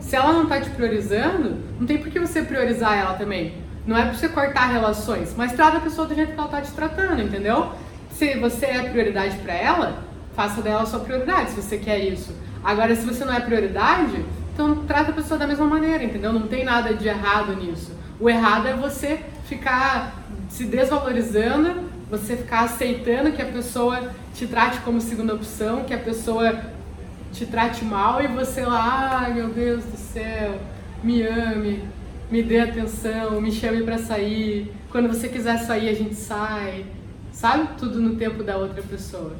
[0.00, 3.54] se ela não tá te priorizando, não tem por que você priorizar ela também.
[3.86, 6.60] Não é pra você cortar relações, mas trata a pessoa do jeito que ela tá
[6.60, 7.72] te tratando, entendeu?
[8.10, 10.02] Se você é prioridade para ela,
[10.34, 12.34] faça dela a sua prioridade, se você quer isso.
[12.62, 16.32] Agora, se você não é prioridade, então trata a pessoa da mesma maneira, entendeu?
[16.32, 17.92] Não tem nada de errado nisso.
[18.20, 20.14] O errado é você ficar
[20.48, 25.98] se desvalorizando, você ficar aceitando que a pessoa te trate como segunda opção, que a
[25.98, 26.58] pessoa
[27.32, 30.58] te trate mal e você lá, ai meu Deus do céu,
[31.02, 31.84] me ame,
[32.30, 34.72] me dê atenção, me chame para sair.
[34.90, 36.84] Quando você quiser sair, a gente sai.
[37.32, 37.68] Sabe?
[37.78, 39.36] Tudo no tempo da outra pessoa.